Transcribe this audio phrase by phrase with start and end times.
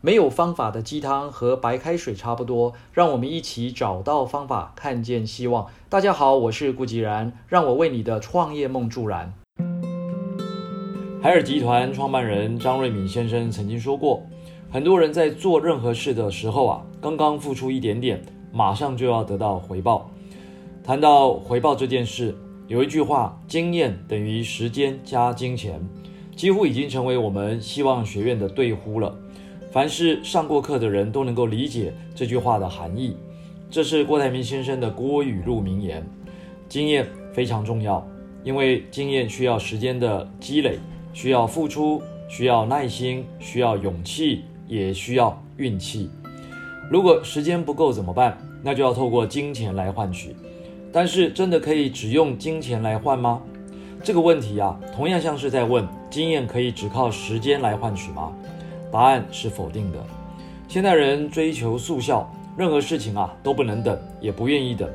[0.00, 5.66] 没有方法的鸡汤和白开水差不多，让我们一起找到方法，看见希望。
[5.88, 9.34] 大家好，我是顾吉然，让我为你的创业梦助燃。
[11.20, 14.22] 海尔集团创办人张瑞敏先生曾经说过，
[14.70, 18.22] 很多人在做任何事的时候啊，刚刚付出一点点，
[18.52, 20.08] 马上就要得到回报。
[20.84, 22.36] 谈到回报这件事，
[22.68, 25.84] 有一句话：经验等于时间加金钱，
[26.36, 29.12] 几乎已经成为我们希望学院的对呼了。
[29.70, 33.16] 凡是上过课的人都能够理解这句话的含义。
[33.70, 36.04] 这是郭台铭先生的郭语录名言。
[36.68, 38.06] 经验非常重要，
[38.44, 40.78] 因为经验需要时间的积累，
[41.12, 46.10] 需要付出，需要耐心，需要勇气，也需要运气。
[46.90, 48.36] 如果时间不够怎么办？
[48.62, 50.34] 那就要透过金钱来换取。
[50.90, 53.42] 但是真的可以只用金钱来换吗？
[54.02, 58.32] 这个问题啊，同样像是在问：经验可以只靠时间来换取吗？
[58.90, 59.98] 答案是否定的。
[60.66, 64.88] 现代人追求速效，任何事情啊都不能等，也不愿意等。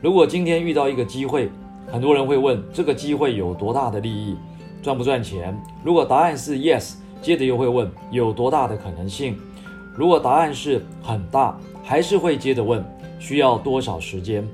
[0.00, 1.50] 如果今天遇到一个机会，
[1.90, 4.36] 很多人会问这个机会有多大的利益，
[4.82, 5.56] 赚不赚钱？
[5.82, 9.36] 如果答案是 yes，接着又会问有多大的可能性？
[9.94, 12.84] 如果答案是很大，还是会接着问
[13.18, 14.46] 需要多少时间？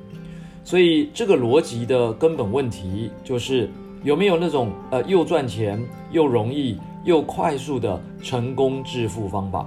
[0.62, 3.68] 所以这个逻辑的根本问题就是
[4.04, 6.78] 有没有那种呃又赚钱又容易。
[7.04, 9.66] 又快速的成功致富方法，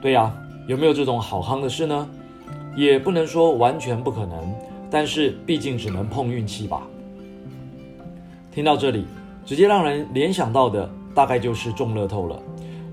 [0.00, 0.32] 对呀，
[0.66, 2.08] 有没有这种好康的事呢？
[2.74, 4.54] 也不能说完全不可能，
[4.90, 6.82] 但是毕竟只能碰运气吧。
[8.52, 9.04] 听到这里，
[9.44, 12.40] 直接让人联想到的大概就是中乐透了，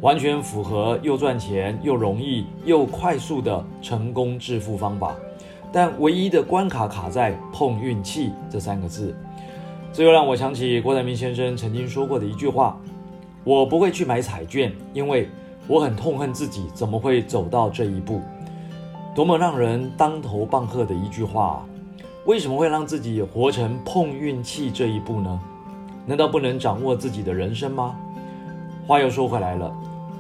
[0.01, 5.15] 完全符合又赚钱又容易又快速的成功致富方法。
[5.71, 9.15] 但唯一的关卡卡在碰运气这三个字，
[9.91, 12.77] 这又让我想起郭台铭先生曾经说过的一句话。
[13.43, 15.29] 我不会去买彩券，因为
[15.67, 18.21] 我很痛恨自己怎么会走到这一步。
[19.15, 21.65] 多么让人当头棒喝的一句话啊！
[22.25, 25.39] 为什么会让自己活成碰运气这一步呢？
[26.05, 27.95] 难道不能掌握自己的人生吗？
[28.87, 29.71] 话又说回来了，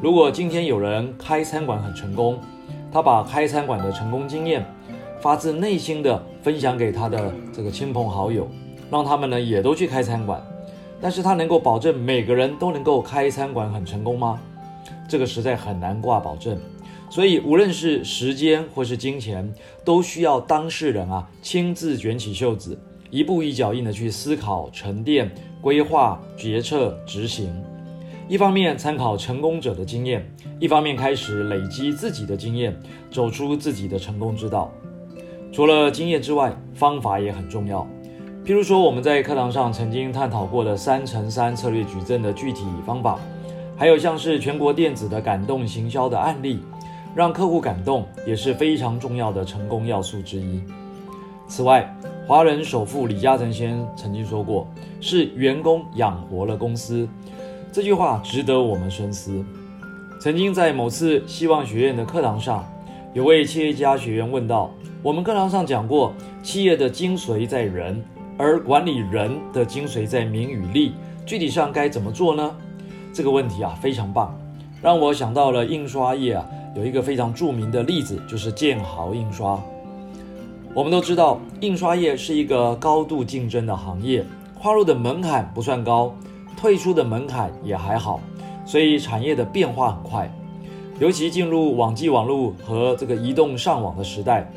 [0.01, 2.37] 如果今天有人开餐馆很成功，
[2.91, 4.65] 他把开餐馆的成功经验
[5.21, 8.47] 发自内心的分享给他的这个亲朋好友，
[8.91, 10.39] 让他们呢也都去开餐馆。
[11.03, 14.39] 但是他能够保证每个人都能够开餐馆很成功吗？
[15.05, 16.57] 这个实在很难挂保证。
[17.09, 19.53] 所以无论是时间或是金钱，
[19.83, 27.53] 都需要当事人啊亲自卷起袖子，一步一脚印的去思考、沉淀、规划、决策、执行。
[28.29, 30.25] 一方面参考成功者的经验，
[30.57, 32.73] 一方面开始累积自己的经验，
[33.11, 34.71] 走出自己的成功之道。
[35.51, 37.85] 除了经验之外，方法也很重要。
[38.45, 43.17] 譬如说，我们在课堂上曾经探讨过的三乘三策略矩阵的具体方法，
[43.77, 46.59] 还有像是全国电子的感动行销的案例，
[47.15, 50.61] 让客户感动也是非常重要的成功要素之一。
[51.47, 51.95] 此外，
[52.27, 54.67] 华人首富李嘉诚先生曾经说过
[54.99, 57.07] ：“是员工养活了公司。”
[57.71, 59.41] 这句话值得我们深思。
[60.19, 62.69] 曾经在某次希望学院的课堂上，
[63.13, 64.69] 有位企业家学员问道
[65.01, 68.03] ：“我们课堂上讲过，企业的精髓在人。”
[68.43, 70.91] 而管理人的精髓在名与利，
[71.25, 72.53] 具体上该怎么做呢？
[73.13, 74.37] 这个问题啊非常棒，
[74.81, 76.45] 让我想到了印刷业啊
[76.75, 79.57] 有一个非常著名的例子，就是建豪印刷。
[80.73, 84.25] 我们都知道，印刷业是一个高度竞争的行业，
[84.59, 86.13] 跨入的门槛不算高，
[86.57, 88.19] 退出的门槛也还好，
[88.65, 90.29] 所以产业的变化很快。
[90.99, 94.51] 尤其进入网际网络和这个移动上网的时代，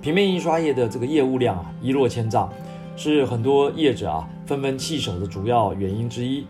[0.00, 2.52] 平面印刷业的这个业务量啊一落千丈。
[2.98, 6.44] 是很多业者啊纷纷弃守的主要原因之一。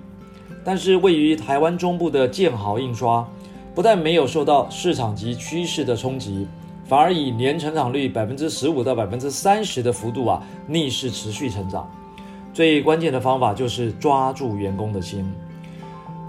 [0.65, 3.27] 但是位于台湾中部的建豪印刷，
[3.75, 6.49] 不但没有受到市场及趋势的冲击，
[6.87, 11.89] 反而以年成长率百分之十五到百分之三十的幅度啊逆势持续成长。
[12.55, 15.31] 最关键的方法就是抓住员工的心。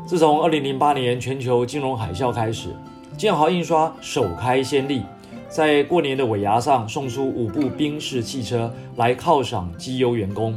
[0.05, 2.75] 自从二零零八年全球金融海啸开始，
[3.17, 5.01] 建豪印刷首开先例。
[5.49, 10.55] 在过年的尾牙上送出五部宾士汽车来犒赏绩优员工，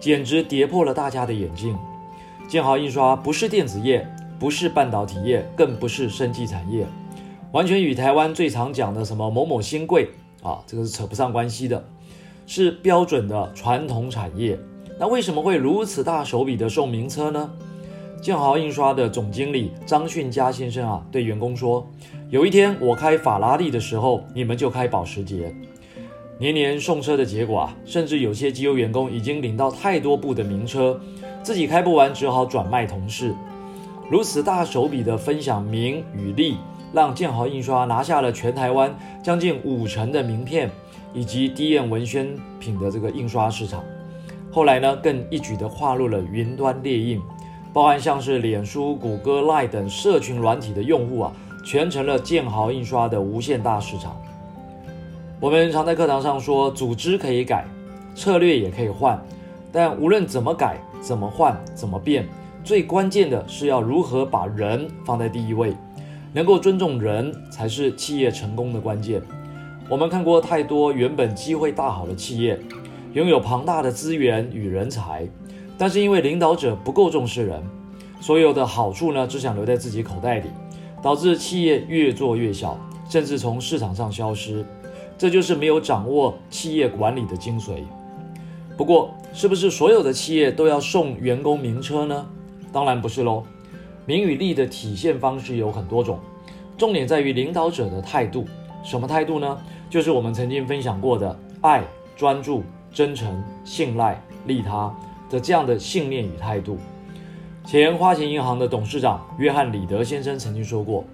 [0.00, 1.78] 简直跌破了大家的眼镜。
[2.48, 4.04] 建豪印刷不是电子业，
[4.36, 6.84] 不是半导体业，更不是生技产业，
[7.52, 10.08] 完全与台湾最常讲的什么某某新贵
[10.42, 11.84] 啊，这个是扯不上关系的，
[12.44, 14.58] 是标准的传统产业。
[14.98, 17.48] 那为什么会如此大手笔的送名车呢？
[18.20, 21.88] 建豪印刷的总经理张训佳先生啊，对员工说。
[22.30, 25.50] 有一天我开法拉利的时候，你们就开保时捷。
[26.38, 31.00] 年年送车的结果啊，甚至有些机油员工已经领到太多部的名车，
[31.42, 33.34] 自己开不完，只好转卖同事。
[34.10, 36.58] 如此大手笔的分享名与利，
[36.92, 40.70] 让建豪印刷拿下了全台湾将近五成的名片
[41.14, 43.82] 以及低验文宣品的这个印刷市场。
[44.52, 47.18] 后来呢，更一举的划入了云端列印，
[47.72, 51.32] 包含像是脸书、谷歌、Line 等社群软体的用户啊，
[51.68, 54.18] 全成了建豪印刷的无限大市场。
[55.38, 57.66] 我们常在课堂上说，组织可以改，
[58.14, 59.22] 策略也可以换，
[59.70, 62.26] 但无论怎么改、怎么换、怎么变，
[62.64, 65.74] 最关键的是要如何把人放在第一位，
[66.32, 69.20] 能够尊重人才是企业成功的关键。
[69.90, 72.58] 我们看过太多原本机会大好的企业，
[73.12, 75.28] 拥有庞大的资源与人才，
[75.76, 77.62] 但是因为领导者不够重视人，
[78.22, 80.48] 所有的好处呢只想留在自己口袋里，
[81.02, 82.78] 导致企业越做越小，
[83.08, 84.64] 甚至从市场上消失。
[85.16, 87.82] 这就是没有掌握企业管理的精髓。
[88.76, 92.26] 不过，是不是所有的企业都要送员工名车呢？
[92.72, 93.42] 当然不是喽。
[94.06, 96.18] 名与利的体现方式有很多种，
[96.76, 98.46] 重点在于领导者的态度。
[98.84, 99.58] 什么态度呢？
[99.90, 101.82] 就是我们曾经分享过的爱、
[102.16, 102.62] 专注、
[102.92, 104.94] 真诚、信赖、利他
[105.28, 106.78] 的这样的信念与态度。
[107.70, 111.04] 前花旗银行的董事长约翰·里德先生曾经说过。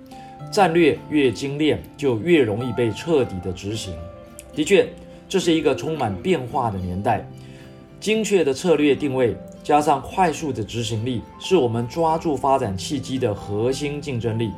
[0.53, 3.93] 战略越精炼，就越容易被彻底的执行。
[4.55, 4.89] 的确，
[5.29, 7.29] 这是一个充满变化的年代。
[7.99, 14.53] 精确的策略定位加上快速的执行力，是我们抓住发展契机的核心竞争力，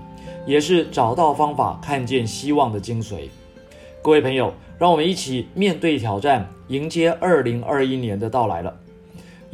[0.45, 3.21] 也是找到方法、看见希望的精髓。
[4.03, 8.81] 各位朋友，让我们一起面对挑战，迎接二零二一年的到来了。